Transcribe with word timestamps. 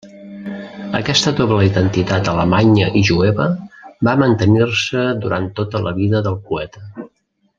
Aquesta 0.99 1.33
doble 1.39 1.65
identitat 1.67 2.29
alemanya 2.31 2.87
i 3.01 3.03
jueva 3.11 3.47
va 4.09 4.17
mantenir-se 4.23 5.05
durant 5.27 5.47
tota 5.63 5.83
la 5.89 5.97
vida 6.03 6.27
del 6.29 6.41
poeta. 6.49 6.87